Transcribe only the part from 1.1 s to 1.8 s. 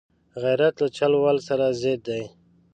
ول سره